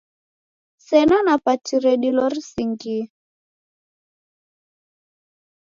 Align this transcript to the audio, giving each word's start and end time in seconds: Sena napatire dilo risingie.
Sena 0.87 1.17
napatire 1.27 1.91
dilo 2.01 2.25
risingie. 2.33 3.01